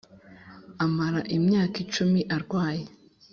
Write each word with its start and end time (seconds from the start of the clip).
amara 0.83 1.21
imyaka 1.37 1.75
icumi 1.83 2.19
arwaye 2.35 2.85